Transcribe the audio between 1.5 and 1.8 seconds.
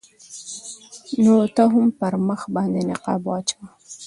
ته